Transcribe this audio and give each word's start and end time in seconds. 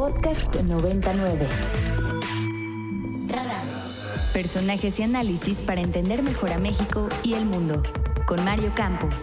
Podcast 0.00 0.56
99. 0.62 1.46
Radar. 3.28 3.64
Personajes 4.32 4.98
y 4.98 5.02
análisis 5.02 5.60
para 5.60 5.82
entender 5.82 6.22
mejor 6.22 6.52
a 6.52 6.58
México 6.58 7.10
y 7.22 7.34
el 7.34 7.44
mundo. 7.44 7.82
Con 8.26 8.42
Mario 8.42 8.72
Campos. 8.74 9.20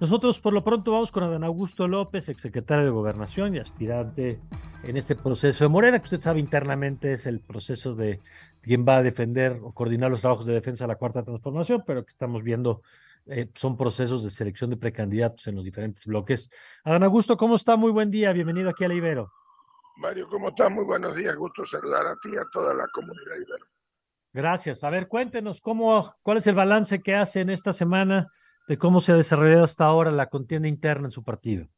Nosotros 0.00 0.40
por 0.40 0.54
lo 0.54 0.64
pronto 0.64 0.92
vamos 0.92 1.12
con 1.12 1.24
Adán 1.24 1.44
Augusto 1.44 1.86
López, 1.88 2.30
exsecretario 2.30 2.86
de 2.86 2.90
Gobernación 2.90 3.54
y 3.54 3.58
aspirante 3.58 4.40
en 4.82 4.96
este 4.96 5.14
proceso 5.14 5.64
de 5.64 5.68
Morena, 5.68 5.98
que 5.98 6.04
usted 6.04 6.20
sabe 6.20 6.40
internamente 6.40 7.12
es 7.12 7.26
el 7.26 7.40
proceso 7.40 7.94
de 7.94 8.18
quien 8.62 8.86
va 8.88 8.96
a 8.96 9.02
defender 9.02 9.60
o 9.62 9.72
coordinar 9.72 10.08
los 10.10 10.22
trabajos 10.22 10.46
de 10.46 10.54
defensa 10.54 10.84
de 10.84 10.88
la 10.88 10.96
Cuarta 10.96 11.22
Transformación, 11.22 11.84
pero 11.86 12.02
que 12.02 12.12
estamos 12.12 12.42
viendo 12.42 12.80
eh, 13.26 13.50
son 13.54 13.76
procesos 13.76 14.22
de 14.24 14.30
selección 14.30 14.70
de 14.70 14.76
precandidatos 14.76 15.46
en 15.46 15.54
los 15.54 15.64
diferentes 15.64 16.06
bloques. 16.06 16.50
Adán 16.84 17.04
Augusto, 17.04 17.36
¿cómo 17.36 17.54
está? 17.54 17.76
Muy 17.76 17.92
buen 17.92 18.10
día, 18.10 18.32
bienvenido 18.32 18.70
aquí 18.70 18.84
a 18.84 18.88
la 18.88 18.94
Ibero. 18.94 19.32
Mario, 19.96 20.28
¿cómo 20.28 20.48
está? 20.48 20.68
Muy 20.68 20.84
buenos 20.84 21.14
días, 21.14 21.36
gusto 21.36 21.64
saludar 21.66 22.06
a 22.06 22.16
ti 22.16 22.30
y 22.32 22.36
a 22.36 22.44
toda 22.52 22.74
la 22.74 22.86
comunidad 22.88 23.36
Ibero. 23.36 23.66
Gracias. 24.32 24.82
A 24.82 24.90
ver, 24.90 25.08
cuéntenos 25.08 25.60
cómo, 25.60 26.14
cuál 26.22 26.38
es 26.38 26.46
el 26.46 26.54
balance 26.54 27.02
que 27.02 27.14
hace 27.14 27.40
en 27.40 27.50
esta 27.50 27.72
semana 27.72 28.28
de 28.66 28.78
cómo 28.78 29.00
se 29.00 29.12
ha 29.12 29.16
desarrollado 29.16 29.64
hasta 29.64 29.84
ahora 29.84 30.10
la 30.10 30.28
contienda 30.28 30.68
interna 30.68 31.08
en 31.08 31.12
su 31.12 31.22
partido. 31.22 31.68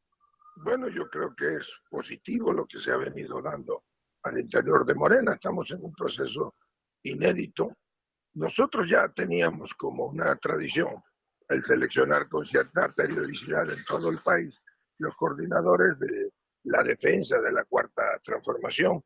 Bueno, 0.56 0.88
yo 0.88 1.08
creo 1.10 1.34
que 1.34 1.56
es 1.56 1.72
positivo 1.90 2.52
lo 2.52 2.66
que 2.66 2.78
se 2.78 2.92
ha 2.92 2.96
venido 2.96 3.42
dando 3.42 3.82
al 4.22 4.38
interior 4.38 4.86
de 4.86 4.94
Morena. 4.94 5.32
Estamos 5.32 5.70
en 5.72 5.84
un 5.84 5.92
proceso 5.92 6.54
inédito. 7.02 7.76
Nosotros 8.34 8.88
ya 8.88 9.08
teníamos 9.08 9.74
como 9.74 10.06
una 10.06 10.36
tradición 10.36 11.02
el 11.48 11.62
seleccionar 11.62 12.28
con 12.28 12.44
cierta 12.44 12.88
periodicidad 12.88 13.70
en 13.70 13.84
todo 13.84 14.10
el 14.10 14.18
país 14.18 14.54
los 14.98 15.14
coordinadores 15.16 15.98
de 15.98 16.30
la 16.64 16.82
defensa 16.82 17.40
de 17.40 17.52
la 17.52 17.64
cuarta 17.64 18.02
transformación. 18.22 19.02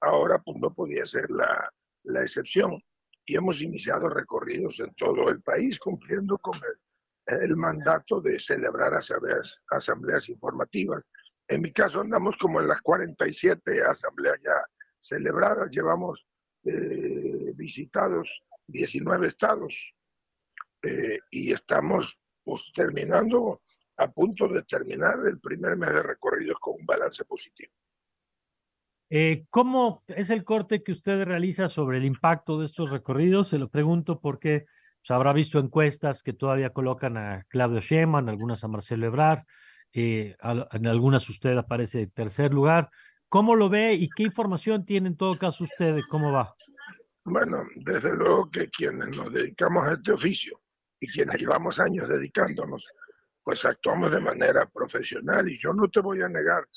Ahora 0.00 0.38
pues 0.38 0.56
no 0.58 0.72
podía 0.72 1.04
ser 1.04 1.30
la, 1.30 1.70
la 2.04 2.22
excepción 2.22 2.80
y 3.26 3.36
hemos 3.36 3.60
iniciado 3.60 4.08
recorridos 4.08 4.80
en 4.80 4.92
todo 4.94 5.28
el 5.28 5.40
país 5.42 5.78
cumpliendo 5.78 6.38
con 6.38 6.58
el, 7.26 7.56
mandato 7.56 8.20
de 8.20 8.38
celebrar 8.38 8.94
asambleas, 8.94 9.60
asambleas 9.70 10.28
informativas. 10.28 11.04
En 11.46 11.62
mi 11.62 11.72
caso 11.72 12.00
andamos 12.00 12.36
como 12.38 12.60
en 12.60 12.68
las 12.68 12.80
47 12.80 13.82
asambleas 13.84 14.38
ya 14.42 14.64
celebradas, 14.98 15.70
llevamos 15.70 16.26
eh, 16.64 17.52
visitados 17.54 18.42
19 18.66 19.28
estados, 19.28 19.94
eh, 20.82 21.18
y 21.30 21.52
estamos 21.52 22.18
pues, 22.42 22.72
terminando, 22.74 23.62
a 23.96 24.10
punto 24.10 24.48
de 24.48 24.62
terminar 24.62 25.16
el 25.26 25.38
primer 25.40 25.76
mes 25.76 25.92
de 25.92 26.02
recorridos 26.02 26.58
con 26.58 26.76
un 26.80 26.86
balance 26.86 27.24
positivo. 27.24 27.72
Eh, 29.10 29.44
¿Cómo 29.50 30.02
es 30.08 30.30
el 30.30 30.44
corte 30.44 30.82
que 30.82 30.92
usted 30.92 31.24
realiza 31.24 31.68
sobre 31.68 31.98
el 31.98 32.04
impacto 32.04 32.58
de 32.58 32.66
estos 32.66 32.90
recorridos? 32.90 33.48
Se 33.48 33.58
lo 33.58 33.68
pregunto 33.68 34.20
porque 34.20 34.66
pues, 35.00 35.10
habrá 35.10 35.32
visto 35.32 35.58
encuestas 35.58 36.22
que 36.22 36.32
todavía 36.32 36.70
colocan 36.70 37.16
a 37.16 37.44
Claudio 37.48 37.80
Sheinbaum, 37.80 38.28
algunas 38.28 38.62
a 38.62 38.68
Marcelo 38.68 39.06
Ebrard, 39.06 39.42
eh, 39.92 40.36
en 40.72 40.86
algunas 40.86 41.28
usted 41.28 41.56
aparece 41.56 42.02
en 42.02 42.10
tercer 42.10 42.54
lugar. 42.54 42.88
¿Cómo 43.28 43.54
lo 43.54 43.68
ve 43.68 43.94
y 43.94 44.08
qué 44.08 44.22
información 44.22 44.84
tiene 44.84 45.08
en 45.08 45.16
todo 45.16 45.38
caso 45.38 45.64
usted 45.64 45.94
de 45.94 46.04
cómo 46.08 46.32
va? 46.32 46.54
Bueno, 47.24 47.64
desde 47.76 48.16
luego 48.16 48.50
que 48.50 48.68
quienes 48.70 49.16
nos 49.16 49.32
dedicamos 49.32 49.86
a 49.86 49.92
este 49.94 50.12
oficio 50.12 50.60
y 51.00 51.08
quienes 51.08 51.38
llevamos 51.38 51.80
años 51.80 52.08
dedicándonos, 52.08 52.86
pues 53.42 53.64
actuamos 53.64 54.12
de 54.12 54.20
manera 54.20 54.66
profesional 54.66 55.48
y 55.48 55.58
yo 55.58 55.72
no 55.72 55.88
te 55.88 56.00
voy 56.00 56.22
a 56.22 56.28
negar 56.28 56.68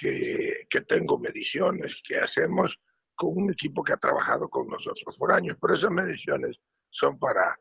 que, 0.00 0.66
que 0.70 0.80
tengo 0.82 1.18
mediciones 1.18 1.94
que 2.06 2.18
hacemos 2.18 2.78
con 3.14 3.30
un 3.34 3.50
equipo 3.50 3.82
que 3.82 3.92
ha 3.92 3.98
trabajado 3.98 4.48
con 4.48 4.68
nosotros 4.68 5.16
por 5.18 5.32
años, 5.32 5.56
pero 5.60 5.74
esas 5.74 5.90
mediciones 5.90 6.56
son 6.88 7.18
para 7.18 7.58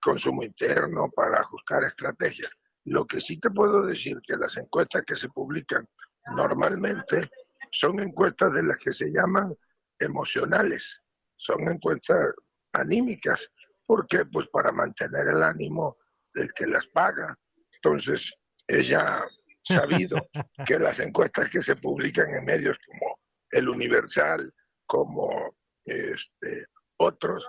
consumo 0.00 0.42
interno, 0.42 1.10
para 1.10 1.40
ajustar 1.40 1.84
estrategias. 1.84 2.50
Lo 2.84 3.06
que 3.06 3.20
sí 3.20 3.38
te 3.38 3.50
puedo 3.50 3.82
decir 3.86 4.20
que 4.26 4.36
las 4.36 4.56
encuestas 4.56 5.02
que 5.06 5.16
se 5.16 5.28
publican 5.28 5.88
normalmente 6.36 7.30
son 7.70 8.00
encuestas 8.00 8.52
de 8.52 8.62
las 8.62 8.76
que 8.76 8.92
se 8.92 9.10
llaman 9.10 9.54
emocionales, 9.98 11.02
son 11.36 11.60
encuestas 11.68 12.34
anímicas 12.72 13.50
¿Por 13.86 14.06
qué? 14.06 14.24
Pues 14.24 14.48
para 14.48 14.72
mantener 14.72 15.28
el 15.28 15.42
ánimo 15.42 15.98
del 16.32 16.52
que 16.52 16.66
las 16.66 16.86
paga. 16.88 17.38
Entonces, 17.72 18.32
ella 18.66 19.24
sabido 19.62 20.16
que 20.66 20.78
las 20.78 21.00
encuestas 21.00 21.48
que 21.50 21.62
se 21.62 21.76
publican 21.76 22.34
en 22.34 22.44
medios 22.44 22.76
como 22.86 23.18
El 23.50 23.68
Universal, 23.68 24.52
como 24.86 25.54
este, 25.84 26.66
otros, 26.98 27.44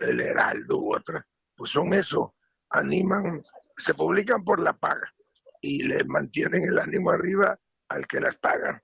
El 0.00 0.20
Heraldo 0.20 0.78
u 0.78 0.94
otras, 0.94 1.24
pues 1.56 1.70
son 1.70 1.94
eso, 1.94 2.34
animan, 2.70 3.42
se 3.76 3.94
publican 3.94 4.44
por 4.44 4.60
la 4.60 4.72
paga 4.72 5.12
y 5.60 5.82
le 5.84 6.04
mantienen 6.04 6.64
el 6.64 6.78
ánimo 6.78 7.10
arriba 7.10 7.58
al 7.88 8.06
que 8.06 8.20
las 8.20 8.36
paga. 8.36 8.82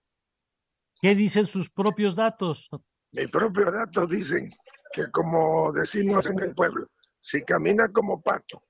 ¿Qué 1.00 1.14
dicen 1.14 1.46
sus 1.46 1.70
propios 1.70 2.16
datos? 2.16 2.68
Mis 3.12 3.30
propios 3.30 3.72
datos 3.72 4.08
dicen 4.08 4.52
que 4.92 5.10
como 5.10 5.72
decimos 5.72 6.26
en 6.26 6.40
el 6.40 6.54
pueblo, 6.54 6.88
si 7.20 7.44
camina 7.44 7.88
como 7.88 8.20
pato, 8.20 8.62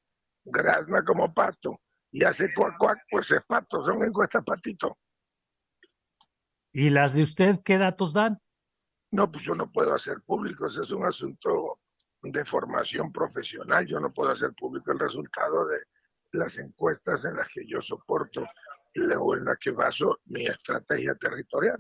grazna 0.45 1.05
como 1.05 1.33
pato 1.33 1.81
y 2.11 2.25
hace 2.25 2.53
cuac 2.55 2.77
cuac, 2.79 2.99
pues 3.11 3.31
es 3.31 3.43
pato, 3.47 3.85
son 3.85 4.03
encuestas 4.03 4.45
patito. 4.45 4.99
¿Y 6.73 6.91
las 6.91 7.15
de 7.15 7.23
usted 7.23 7.61
qué 7.65 7.79
datos 7.79 8.13
dan? 8.13 8.39
No, 9.11 9.31
pues 9.31 9.45
yo 9.45 9.55
no 9.55 9.71
puedo 9.71 9.95
hacer 9.95 10.21
público, 10.23 10.67
ese 10.67 10.83
es 10.83 10.91
un 10.91 11.05
asunto 11.05 11.81
de 12.23 12.45
formación 12.45 13.13
profesional, 13.13 13.87
yo 13.87 14.01
no 14.01 14.13
puedo 14.13 14.31
hacer 14.31 14.53
público 14.55 14.93
el 14.93 14.99
resultado 14.99 15.67
de 15.67 15.79
las 16.33 16.59
encuestas 16.59 17.25
en 17.25 17.37
las 17.37 17.49
que 17.49 17.67
yo 17.67 17.81
soporto 17.81 18.45
o 19.19 19.37
en 19.37 19.45
las 19.45 19.59
que 19.59 19.71
baso 19.71 20.19
mi 20.27 20.47
estrategia 20.47 21.15
territorial. 21.15 21.79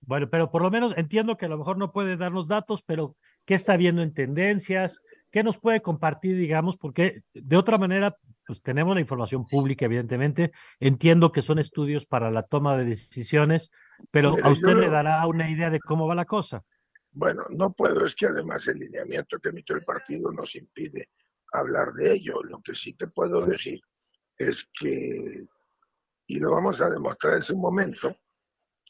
Bueno, 0.00 0.28
pero 0.30 0.50
por 0.50 0.62
lo 0.62 0.70
menos 0.70 0.94
entiendo 0.96 1.36
que 1.36 1.46
a 1.46 1.48
lo 1.48 1.58
mejor 1.58 1.78
no 1.78 1.92
puede 1.92 2.16
darnos 2.16 2.48
datos, 2.48 2.82
pero 2.82 3.16
¿qué 3.46 3.54
está 3.54 3.76
viendo 3.78 4.02
en 4.02 4.12
tendencias? 4.12 5.00
¿Qué 5.30 5.42
nos 5.42 5.58
puede 5.58 5.80
compartir, 5.80 6.36
digamos? 6.36 6.76
Porque 6.76 7.22
de 7.32 7.56
otra 7.56 7.78
manera, 7.78 8.16
pues 8.46 8.60
tenemos 8.60 8.94
la 8.94 9.00
información 9.00 9.46
pública, 9.46 9.86
evidentemente. 9.86 10.52
Entiendo 10.80 11.32
que 11.32 11.42
son 11.42 11.58
estudios 11.58 12.04
para 12.06 12.30
la 12.30 12.42
toma 12.42 12.76
de 12.76 12.84
decisiones, 12.84 13.70
pero 14.10 14.36
a 14.42 14.50
usted 14.50 14.76
le 14.76 14.90
dará 14.90 15.26
una 15.26 15.50
idea 15.50 15.70
de 15.70 15.80
cómo 15.80 16.06
va 16.06 16.14
la 16.14 16.24
cosa. 16.26 16.62
Bueno, 17.12 17.44
no 17.48 17.72
puedo, 17.72 18.04
es 18.04 18.14
que 18.14 18.26
además 18.26 18.66
el 18.68 18.78
lineamiento 18.78 19.38
que 19.38 19.48
emitió 19.48 19.74
el 19.74 19.84
partido 19.84 20.30
nos 20.32 20.54
impide 20.54 21.08
hablar 21.52 21.92
de 21.94 22.12
ello. 22.12 22.42
Lo 22.42 22.60
que 22.60 22.74
sí 22.74 22.92
te 22.92 23.06
puedo 23.06 23.46
decir 23.46 23.80
es 24.36 24.68
que, 24.78 25.46
y 26.26 26.38
lo 26.38 26.50
vamos 26.50 26.80
a 26.80 26.90
demostrar 26.90 27.34
en 27.34 27.42
su 27.42 27.56
momento, 27.56 28.16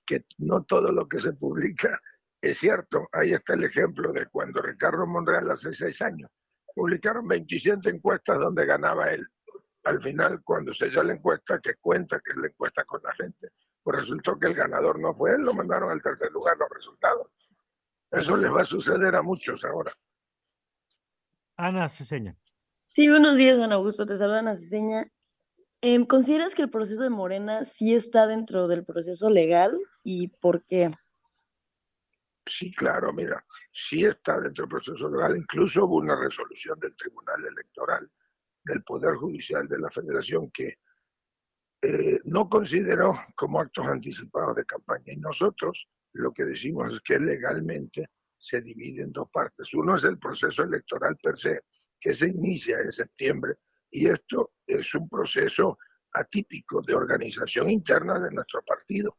que 0.05 0.25
no 0.39 0.65
todo 0.65 0.91
lo 0.93 1.09
que 1.09 1.21
se 1.21 1.33
publica 1.35 2.01
es 2.47 2.59
cierto. 2.59 3.09
Ahí 3.13 3.33
está 3.33 3.55
el 3.55 3.65
ejemplo 3.65 4.13
de 4.13 4.27
cuando 4.27 4.61
Ricardo 4.61 5.07
Monreal 5.07 5.51
hace 5.51 5.73
seis 5.73 6.01
años 6.03 6.29
publicaron 6.77 7.27
27 7.27 7.89
encuestas 7.89 8.39
donde 8.39 8.67
ganaba 8.67 9.11
él. 9.11 9.27
Al 9.85 10.03
final, 10.03 10.43
cuando 10.45 10.75
se 10.75 10.91
dio 10.91 11.03
la 11.03 11.15
encuesta, 11.15 11.59
que 11.59 11.77
cuenta 11.77 12.21
que 12.23 12.33
es 12.33 12.37
la 12.37 12.49
encuesta 12.49 12.85
con 12.85 13.01
la 13.03 13.15
gente, 13.15 13.49
pues 13.83 14.01
resultó 14.01 14.39
que 14.39 14.49
el 14.49 14.55
ganador 14.55 15.01
no 15.01 15.15
fue 15.15 15.33
él, 15.35 15.43
lo 15.43 15.55
mandaron 15.55 15.91
al 15.91 16.03
tercer 16.03 16.31
lugar 16.33 16.59
los 16.59 16.69
resultados. 16.69 17.29
Eso 18.11 18.37
les 18.37 18.53
va 18.53 18.61
a 18.61 18.67
suceder 18.67 19.15
a 19.17 19.23
muchos 19.23 19.65
ahora. 19.65 19.93
Ana 21.57 21.89
Ceseña. 21.89 22.37
Sí, 22.89 23.09
buenos 23.09 23.37
días, 23.37 23.57
don 23.57 23.73
Augusto. 23.73 24.05
Te 24.05 24.19
saluda 24.19 24.41
Ana 24.41 24.57
Ceseña. 24.57 25.11
Em, 25.81 26.05
¿Consideras 26.05 26.55
que 26.55 26.63
el 26.63 26.71
proceso 26.71 27.03
de 27.03 27.11
Morena 27.11 27.65
sí 27.65 27.95
está 27.95 28.27
dentro 28.27 28.69
del 28.69 28.85
proceso 28.85 29.31
legal 29.31 29.79
y 30.03 30.29
por 30.29 30.65
qué? 30.67 30.91
Sí, 32.47 32.73
claro, 32.73 33.13
mira, 33.13 33.45
sí 33.73 34.05
está 34.05 34.41
dentro 34.41 34.65
del 34.65 34.71
proceso 34.71 35.11
legal. 35.11 35.37
Incluso 35.37 35.85
hubo 35.85 35.97
una 35.97 36.15
resolución 36.15 36.79
del 36.79 36.95
Tribunal 36.95 37.45
Electoral 37.45 38.09
del 38.63 38.83
Poder 38.85 39.17
Judicial 39.17 39.67
de 39.69 39.79
la 39.79 39.91
Federación 39.91 40.51
que 40.53 40.79
eh, 41.83 42.21
no 42.25 42.49
consideró 42.49 43.19
como 43.35 43.61
actos 43.61 43.87
anticipados 43.87 44.57
de 44.57 44.65
campaña. 44.65 45.13
Y 45.13 45.17
nosotros 45.17 45.89
lo 46.13 46.33
que 46.33 46.45
decimos 46.45 46.95
es 46.95 47.01
que 47.01 47.19
legalmente 47.19 48.11
se 48.39 48.61
divide 48.61 49.03
en 49.03 49.13
dos 49.13 49.29
partes. 49.31 49.75
Uno 49.75 49.97
es 49.97 50.05
el 50.05 50.19
proceso 50.19 50.63
electoral 50.63 51.17
per 51.23 51.39
se, 51.39 51.63
que 51.99 52.15
se 52.15 52.29
inicia 52.29 52.79
en 52.79 52.93
septiembre 52.93 53.55
y 53.91 54.07
esto 54.09 54.53
es 54.67 54.95
un 54.95 55.09
proceso 55.09 55.79
atípico 56.13 56.83
de 56.83 56.95
organización 56.95 57.71
interna 57.71 58.19
de 58.19 58.31
nuestro 58.31 58.63
partido. 58.63 59.17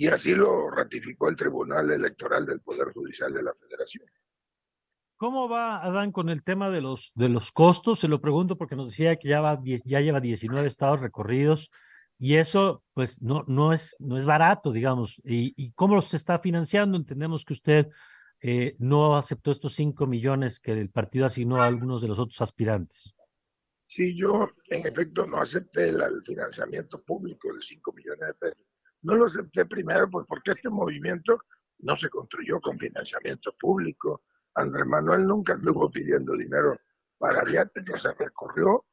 Y 0.00 0.06
así 0.06 0.34
lo 0.34 0.70
ratificó 0.70 1.28
el 1.28 1.36
Tribunal 1.36 1.90
Electoral 1.90 2.46
del 2.46 2.62
Poder 2.62 2.90
Judicial 2.94 3.34
de 3.34 3.42
la 3.42 3.52
Federación. 3.52 4.06
¿Cómo 5.18 5.46
va, 5.46 5.84
Adán, 5.84 6.10
con 6.10 6.30
el 6.30 6.42
tema 6.42 6.70
de 6.70 6.80
los, 6.80 7.12
de 7.14 7.28
los 7.28 7.52
costos? 7.52 7.98
Se 7.98 8.08
lo 8.08 8.18
pregunto 8.18 8.56
porque 8.56 8.76
nos 8.76 8.88
decía 8.88 9.16
que 9.16 9.28
ya, 9.28 9.42
va, 9.42 9.60
ya 9.62 10.00
lleva 10.00 10.18
19 10.18 10.66
estados 10.66 11.00
recorridos. 11.00 11.70
y 12.18 12.36
eso, 12.36 12.82
pues, 12.94 13.20
no, 13.20 13.44
no, 13.46 13.74
es, 13.74 13.94
no 13.98 14.16
es 14.16 14.24
barato, 14.24 14.72
digamos. 14.72 15.20
¿Y, 15.22 15.52
y 15.62 15.72
cómo 15.72 16.00
se 16.00 16.16
está 16.16 16.38
financiando? 16.38 16.96
Entendemos 16.96 17.44
que 17.44 17.52
usted 17.52 17.88
eh, 18.40 18.76
no 18.78 19.18
aceptó 19.18 19.50
estos 19.50 19.74
cinco 19.74 20.06
millones 20.06 20.60
que 20.60 20.72
el 20.72 20.88
partido 20.88 21.26
asignó 21.26 21.60
a 21.60 21.66
algunos 21.66 22.00
de 22.00 22.08
los 22.08 22.18
otros 22.18 22.40
aspirantes. 22.40 23.14
Sí, 23.86 24.16
yo 24.16 24.48
en 24.70 24.86
efecto 24.86 25.26
no 25.26 25.42
acepté 25.42 25.90
el, 25.90 26.22
financiamiento 26.22 27.02
público 27.02 27.52
de 27.52 27.60
5 27.60 27.92
millones 27.92 28.28
de 28.28 28.34
pesos. 28.34 28.70
No 29.02 29.14
lo 29.14 29.26
acepté 29.26 29.66
primero 29.66 30.08
pues 30.10 30.26
porque 30.28 30.52
este 30.52 30.70
movimiento 30.70 31.38
no 31.78 31.96
se 31.96 32.08
construyó 32.08 32.60
con 32.60 32.78
financiamiento 32.78 33.54
público. 33.58 34.22
Andrés 34.54 34.86
Manuel 34.86 35.24
nunca 35.24 35.54
estuvo 35.54 35.90
pidiendo 35.90 36.36
dinero 36.36 36.76
para 37.18 37.42
que 37.44 37.98
se 37.98 38.12
recorrió 38.14 38.84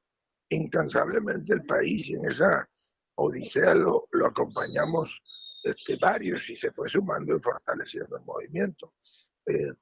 incansablemente 0.50 1.54
el 1.54 1.64
país 1.64 2.10
y 2.10 2.16
en 2.16 2.26
esa 2.30 2.70
odisea 3.16 3.74
lo, 3.74 4.08
lo 4.12 4.28
acompañamos 4.28 5.22
este, 5.64 5.98
varios 5.98 6.50
y 6.50 6.56
se 6.56 6.72
fue 6.72 6.88
sumando 6.88 7.36
y 7.36 7.40
fortaleciendo 7.40 8.18
el 8.18 8.24
movimiento. 8.24 8.94
Eh, 9.46 9.74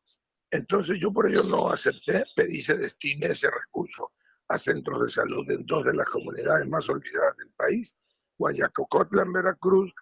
entonces 0.51 1.00
yo 1.00 1.12
por 1.12 1.30
ello 1.30 1.44
no 1.44 1.69
acepté, 1.69 2.24
pedí 2.36 2.62
se 2.62 2.77
destine 2.77 3.27
ese 3.27 3.50
recurso 3.50 4.13
a 4.48 4.57
centros 4.57 5.01
de 5.01 5.10
salud 5.10 5.50
en 5.50 5.66
dos 5.66 5.86
de 5.86 5.94
las 5.94 6.07
comunidades 6.10 6.68
más 6.69 6.88
olvidadas 6.88 7.36
del 7.38 7.51
país, 7.51 7.95
Guayacocotla 8.38 9.24
en 9.24 9.33
Veracruz 9.33 9.94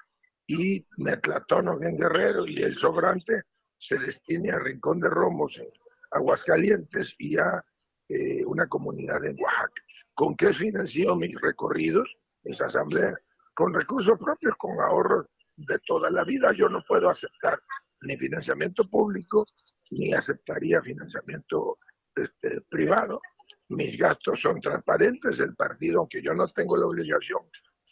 y 0.53 0.85
Metlatono 0.97 1.81
en 1.81 1.97
Guerrero 1.97 2.45
y 2.45 2.61
el 2.61 2.77
sobrante 2.77 3.43
se 3.77 3.97
destine 3.97 4.51
a 4.51 4.59
Rincón 4.59 4.99
de 4.99 5.09
Romos 5.09 5.57
en 5.57 5.67
Aguascalientes 6.11 7.15
y 7.17 7.37
a 7.37 7.63
eh, 8.07 8.43
una 8.45 8.67
comunidad 8.67 9.25
en 9.25 9.37
Oaxaca. 9.41 9.81
¿Con 10.13 10.35
qué 10.35 10.53
financió 10.53 11.15
mis 11.15 11.39
recorridos, 11.41 12.17
mis 12.43 12.61
asambleas? 12.61 13.15
Con 13.53 13.73
recursos 13.73 14.17
propios, 14.19 14.55
con 14.57 14.79
ahorros 14.79 15.25
de 15.55 15.79
toda 15.79 16.09
la 16.09 16.23
vida. 16.23 16.53
Yo 16.53 16.69
no 16.69 16.83
puedo 16.87 17.09
aceptar 17.09 17.59
ni 18.01 18.15
financiamiento 18.17 18.87
público, 18.89 19.45
ni 19.89 20.13
aceptaría 20.13 20.81
financiamiento 20.81 21.79
este, 22.15 22.61
privado. 22.69 23.21
Mis 23.69 23.97
gastos 23.97 24.41
son 24.41 24.61
transparentes. 24.61 25.39
El 25.39 25.55
partido, 25.55 25.99
aunque 25.99 26.21
yo 26.21 26.33
no 26.33 26.47
tengo 26.49 26.77
la 26.77 26.85
obligación, 26.85 27.41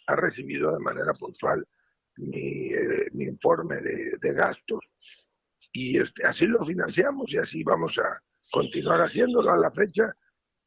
ha 0.07 0.15
recibido 0.15 0.73
de 0.73 0.79
manera 0.79 1.13
puntual 1.13 1.65
mi, 2.21 2.73
eh, 2.73 3.09
informe 3.13 3.77
de, 3.77 4.17
de, 4.19 4.33
gastos. 4.33 4.79
Y 5.73 5.99
este, 5.99 6.25
así 6.25 6.47
lo 6.47 6.63
financiamos 6.65 7.31
y 7.33 7.37
así 7.37 7.63
vamos 7.63 7.97
a 7.97 8.21
continuar 8.51 9.01
haciéndolo. 9.01 9.51
A 9.51 9.57
la 9.57 9.71
fecha, 9.71 10.15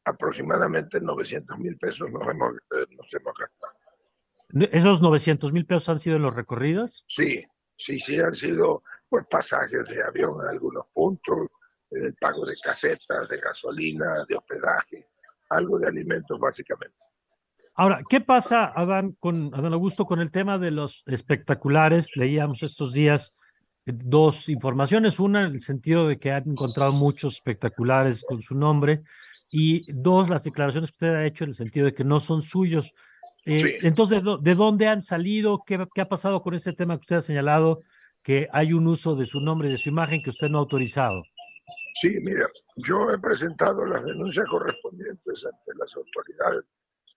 aproximadamente 0.04 1.00
900 1.00 1.58
mil 1.58 1.76
pesos 1.78 2.12
nos 2.12 2.22
hemos, 2.28 2.54
eh, 2.54 2.86
nos 2.96 3.14
hemos 3.14 3.34
gastado. 3.38 3.72
¿Esos 4.72 5.02
900 5.02 5.52
mil 5.52 5.66
pesos 5.66 5.88
han 5.88 6.00
sido 6.00 6.16
en 6.16 6.22
los 6.22 6.34
recorridos? 6.34 7.04
Sí, 7.08 7.44
sí, 7.76 7.98
sí, 7.98 8.20
han 8.20 8.34
sido 8.34 8.82
pues, 9.08 9.24
pasajes 9.30 9.86
de 9.88 10.02
avión 10.02 10.34
en 10.42 10.48
algunos 10.48 10.86
puntos, 10.92 11.48
el 11.90 12.14
pago 12.14 12.44
de 12.44 12.56
casetas, 12.62 13.28
de 13.28 13.38
gasolina, 13.38 14.24
de 14.28 14.36
hospedaje, 14.36 15.08
algo 15.50 15.78
de 15.78 15.88
alimentos 15.88 16.38
básicamente. 16.38 17.04
Ahora, 17.76 18.02
¿qué 18.08 18.20
pasa, 18.20 18.72
Adán, 18.74 19.16
con 19.18 19.52
Adán 19.52 19.72
Augusto, 19.72 20.06
con 20.06 20.20
el 20.20 20.30
tema 20.30 20.58
de 20.58 20.70
los 20.70 21.02
espectaculares? 21.06 22.16
Leíamos 22.16 22.62
estos 22.62 22.92
días 22.92 23.34
eh, 23.84 23.92
dos 23.92 24.48
informaciones. 24.48 25.18
Una, 25.18 25.46
en 25.46 25.54
el 25.54 25.60
sentido 25.60 26.06
de 26.06 26.16
que 26.18 26.30
han 26.30 26.48
encontrado 26.48 26.92
muchos 26.92 27.34
espectaculares 27.34 28.24
con 28.28 28.42
su 28.42 28.56
nombre. 28.56 29.02
Y 29.50 29.90
dos, 29.92 30.30
las 30.30 30.44
declaraciones 30.44 30.90
que 30.90 30.94
usted 30.94 31.16
ha 31.16 31.26
hecho 31.26 31.42
en 31.42 31.50
el 31.50 31.54
sentido 31.54 31.86
de 31.86 31.94
que 31.94 32.04
no 32.04 32.20
son 32.20 32.42
suyos. 32.42 32.94
Eh, 33.44 33.78
entonces, 33.82 34.22
¿de 34.40 34.54
dónde 34.54 34.86
han 34.86 35.02
salido? 35.02 35.64
¿Qué, 35.66 35.84
¿Qué, 35.92 36.00
ha 36.00 36.08
pasado 36.08 36.42
con 36.42 36.54
este 36.54 36.74
tema 36.74 36.96
que 36.96 37.02
usted 37.02 37.16
ha 37.16 37.22
señalado? 37.22 37.80
Que 38.22 38.48
hay 38.52 38.72
un 38.72 38.86
uso 38.86 39.16
de 39.16 39.26
su 39.26 39.40
nombre 39.40 39.68
y 39.68 39.72
de 39.72 39.78
su 39.78 39.88
imagen 39.88 40.22
que 40.22 40.30
usted 40.30 40.48
no 40.48 40.58
ha 40.58 40.60
autorizado. 40.60 41.24
Sí, 42.00 42.18
mira, 42.22 42.46
yo 42.76 43.10
he 43.10 43.18
presentado 43.18 43.84
las 43.84 44.04
denuncias 44.04 44.46
correspondientes 44.48 45.44
ante 45.44 45.78
las 45.78 45.94
autoridades 45.96 46.64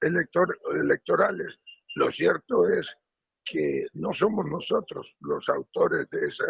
elector 0.02 0.58
electorales. 0.74 1.60
Lo 1.96 2.12
cierto 2.12 2.68
es 2.70 2.96
que 3.44 3.88
no 3.94 4.14
somos 4.14 4.46
nosotros 4.46 5.16
los 5.22 5.48
autores 5.50 6.10
de 6.10 6.28
esa, 6.28 6.46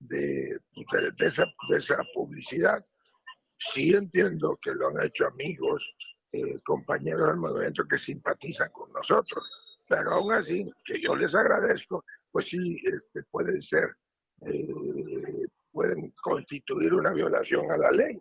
de, 0.00 0.58
de, 1.16 1.26
esa, 1.26 1.44
de 1.68 1.76
esa 1.78 2.02
publicidad. 2.12 2.84
Sí 3.58 3.94
entiendo 3.94 4.58
que 4.60 4.72
lo 4.72 4.88
han 4.88 5.06
hecho 5.06 5.26
amigos, 5.26 5.94
eh, 6.32 6.58
compañeros 6.64 7.28
del 7.28 7.36
movimiento 7.36 7.84
que 7.88 7.98
simpatizan 7.98 8.70
con 8.72 8.92
nosotros. 8.92 9.44
Pero 9.88 10.12
aún 10.12 10.32
así, 10.32 10.70
que 10.84 11.00
yo 11.00 11.14
les 11.14 11.34
agradezco, 11.34 12.04
pues 12.30 12.46
sí, 12.46 12.80
este, 12.84 13.22
pueden 13.30 13.62
ser, 13.62 13.94
eh, 14.46 15.46
pueden 15.70 16.10
constituir 16.22 16.92
una 16.94 17.12
violación 17.12 17.70
a 17.70 17.76
la 17.76 17.90
ley. 17.90 18.20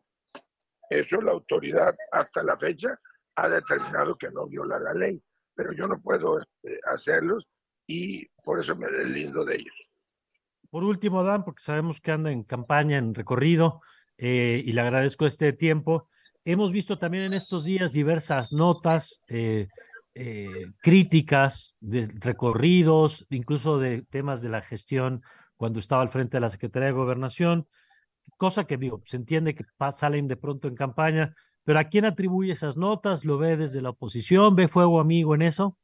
Eso 0.90 1.22
la 1.22 1.32
autoridad 1.32 1.96
hasta 2.12 2.44
la 2.44 2.58
fecha 2.58 2.94
ha 3.36 3.50
determinado 3.50 4.16
que 4.16 4.30
no 4.30 4.48
viola 4.48 4.80
la 4.80 4.94
ley, 4.94 5.22
pero 5.56 5.74
yo 5.74 5.88
no 5.88 6.00
puedo 6.02 6.40
este, 6.40 6.80
hacerlos 6.92 7.48
y 7.88 8.26
por 8.44 8.60
eso 8.60 8.76
me 8.76 8.88
deslindo 8.88 9.44
de 9.46 9.56
ellos. 9.56 9.76
Por 10.70 10.84
último, 10.84 11.24
Dan, 11.24 11.44
porque 11.44 11.62
sabemos 11.62 12.02
que 12.02 12.12
anda 12.12 12.32
en 12.32 12.44
campaña, 12.44 12.98
en 12.98 13.14
recorrido, 13.14 13.82
eh, 14.18 14.64
y 14.66 14.72
le 14.72 14.82
agradezco 14.82 15.26
este 15.26 15.54
tiempo. 15.54 16.10
Hemos 16.46 16.72
visto 16.72 16.98
también 16.98 17.26
en 17.26 17.34
estos 17.34 17.66
días 17.66 17.92
diversas 17.94 18.52
notas, 18.54 19.22
eh, 19.28 19.68
eh, 20.16 20.68
críticas 20.80 21.76
de 21.80 22.08
recorridos, 22.20 23.26
incluso 23.30 23.80
de 23.80 24.04
temas 24.10 24.42
de 24.42 24.50
la 24.50 24.62
gestión 24.62 25.24
cuando 25.56 25.80
estaba 25.80 26.02
al 26.02 26.10
frente 26.10 26.38
de 26.38 26.42
la 26.42 26.50
Secretaría 26.50 26.88
de 26.88 26.94
Gobernación, 26.94 27.68
cosa 28.38 28.66
que 28.66 28.78
digo, 28.78 29.02
se 29.06 29.18
entiende 29.18 29.56
que 29.56 29.66
salen 29.92 30.28
de 30.28 30.38
pronto 30.38 30.68
en 30.68 30.76
campaña, 30.76 31.36
pero 31.64 31.80
¿a 31.80 31.86
quién 31.86 32.06
atribuye 32.06 32.52
esas 32.52 32.78
notas? 32.78 33.24
¿Lo 33.24 33.38
ve 33.38 33.56
desde 33.56 33.82
la 33.82 33.92
oposición? 33.92 34.56
¿Ve 34.56 34.68
fuego 34.68 35.00
amigo 35.00 35.34
en 35.36 35.44
eso? 35.44 35.78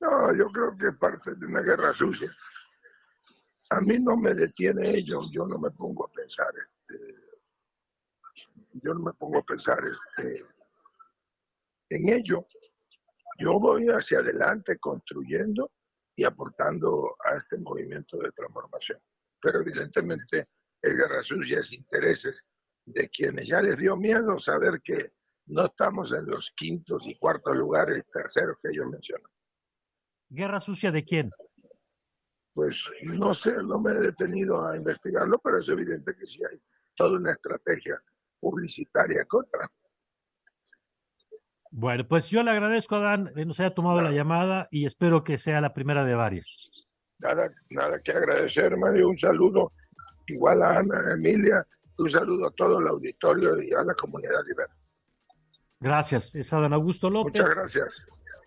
No, 0.00 0.34
yo 0.34 0.46
creo 0.50 0.76
que 0.76 0.88
es 0.88 0.96
parte 0.96 1.34
de 1.34 1.46
una 1.46 1.60
guerra 1.60 1.92
sucia. 1.92 2.30
A 3.70 3.80
mí 3.80 3.98
no 3.98 4.16
me 4.16 4.34
detiene 4.34 4.90
ello, 4.90 5.20
yo 5.30 5.46
no 5.46 5.58
me 5.58 5.70
pongo 5.70 6.06
a 6.06 6.12
pensar. 6.12 6.48
Este, 6.56 7.14
yo 8.74 8.94
no 8.94 9.00
me 9.00 9.12
pongo 9.14 9.38
a 9.38 9.42
pensar 9.42 9.80
este, 9.84 10.44
en 11.90 12.08
ello. 12.08 12.46
Yo 13.38 13.58
voy 13.58 13.88
hacia 13.88 14.20
adelante 14.20 14.78
construyendo 14.78 15.72
y 16.14 16.24
aportando 16.24 17.16
a 17.24 17.36
este 17.36 17.58
movimiento 17.58 18.16
de 18.18 18.32
transformación. 18.32 18.98
Pero 19.40 19.60
evidentemente 19.60 20.48
es 20.80 20.94
guerra 20.94 21.22
sucia, 21.22 21.60
es 21.60 21.72
intereses 21.72 22.46
de 22.86 23.08
quienes 23.08 23.48
ya 23.48 23.60
les 23.60 23.76
dio 23.76 23.96
miedo 23.96 24.38
saber 24.38 24.80
que 24.82 25.12
no 25.46 25.66
estamos 25.66 26.12
en 26.12 26.26
los 26.26 26.52
quintos 26.56 27.02
y 27.06 27.16
cuartos 27.16 27.56
lugares 27.56 28.04
terceros 28.12 28.56
que 28.62 28.70
ellos 28.70 28.86
mencionan. 28.90 29.30
¿Guerra 30.28 30.60
sucia 30.60 30.90
de 30.90 31.04
quién? 31.04 31.30
Pues 32.52 32.90
no 33.02 33.34
sé, 33.34 33.52
no 33.62 33.80
me 33.80 33.92
he 33.92 34.00
detenido 34.00 34.66
a 34.66 34.76
investigarlo, 34.76 35.38
pero 35.38 35.58
es 35.58 35.68
evidente 35.68 36.14
que 36.16 36.26
sí 36.26 36.40
hay 36.50 36.60
toda 36.94 37.18
una 37.18 37.32
estrategia 37.32 38.00
publicitaria 38.40 39.24
contra. 39.26 39.70
Bueno, 41.70 42.08
pues 42.08 42.30
yo 42.30 42.42
le 42.42 42.52
agradezco 42.52 42.96
a 42.96 43.00
Dan 43.00 43.32
que 43.34 43.44
nos 43.44 43.60
haya 43.60 43.74
tomado 43.74 44.00
la 44.00 44.10
llamada 44.12 44.68
y 44.70 44.86
espero 44.86 45.22
que 45.22 45.36
sea 45.36 45.60
la 45.60 45.74
primera 45.74 46.04
de 46.04 46.14
varias. 46.14 46.58
Nada, 47.18 47.52
nada 47.70 48.00
que 48.00 48.12
agradecer, 48.12 48.76
Mario. 48.76 49.08
Un 49.08 49.16
saludo 49.16 49.72
igual 50.26 50.62
a 50.62 50.78
Ana 50.78 51.12
Emilia, 51.12 51.66
un 51.98 52.10
saludo 52.10 52.46
a 52.46 52.50
todo 52.50 52.78
el 52.78 52.86
auditorio 52.88 53.62
y 53.62 53.72
a 53.72 53.82
la 53.82 53.94
comunidad 53.94 54.44
liberal. 54.46 54.76
Gracias, 55.80 56.34
es 56.34 56.52
Adán 56.52 56.72
Augusto 56.72 57.10
López. 57.10 57.40
Muchas 57.40 57.54
gracias. 57.54 57.88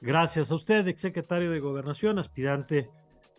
Gracias 0.01 0.51
a 0.51 0.55
usted, 0.55 0.87
exsecretario 0.87 1.51
de 1.51 1.59
Gobernación, 1.59 2.19
aspirante 2.19 2.89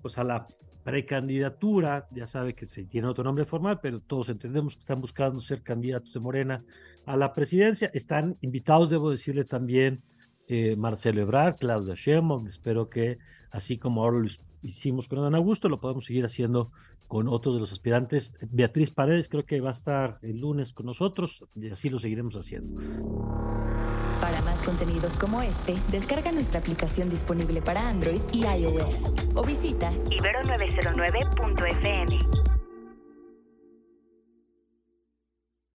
pues 0.02 0.18
a 0.18 0.24
la 0.24 0.46
precandidatura, 0.84 2.06
ya 2.10 2.26
sabe 2.26 2.54
que 2.54 2.66
se 2.66 2.84
tiene 2.84 3.08
otro 3.08 3.24
nombre 3.24 3.44
formal, 3.44 3.80
pero 3.80 4.00
todos 4.00 4.30
entendemos 4.30 4.74
que 4.74 4.80
están 4.80 5.00
buscando 5.00 5.40
ser 5.40 5.62
candidatos 5.62 6.12
de 6.12 6.20
Morena 6.20 6.64
a 7.06 7.16
la 7.16 7.34
presidencia. 7.34 7.90
Están 7.92 8.36
invitados, 8.40 8.90
debo 8.90 9.10
decirle 9.10 9.44
también, 9.44 10.02
eh, 10.48 10.76
Marcelo 10.76 11.20
Ebrard, 11.20 11.56
Claudia 11.56 11.94
Sheinbaum. 11.94 12.48
Espero 12.48 12.88
que, 12.88 13.18
así 13.50 13.78
como 13.78 14.02
ahora 14.02 14.18
lo 14.18 14.28
hicimos 14.62 15.06
con 15.06 15.18
Adán 15.18 15.34
Augusto, 15.34 15.68
lo 15.68 15.78
podamos 15.78 16.06
seguir 16.06 16.24
haciendo 16.24 16.68
con 17.10 17.28
otros 17.28 17.54
de 17.54 17.60
los 17.60 17.72
aspirantes. 17.72 18.38
Beatriz 18.52 18.92
Paredes 18.92 19.28
creo 19.28 19.44
que 19.44 19.60
va 19.60 19.70
a 19.70 19.72
estar 19.72 20.20
el 20.22 20.38
lunes 20.38 20.72
con 20.72 20.86
nosotros 20.86 21.44
y 21.56 21.68
así 21.68 21.90
lo 21.90 21.98
seguiremos 21.98 22.36
haciendo. 22.36 22.80
Para 24.20 24.40
más 24.42 24.62
contenidos 24.62 25.16
como 25.16 25.42
este, 25.42 25.74
descarga 25.90 26.30
nuestra 26.30 26.60
aplicación 26.60 27.10
disponible 27.10 27.62
para 27.62 27.88
Android 27.88 28.20
y 28.32 28.46
iOS 28.46 29.10
o 29.34 29.42
visita 29.42 29.90
ibero909.fm. 29.90 32.59